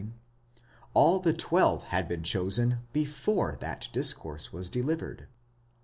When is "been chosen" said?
2.07-2.79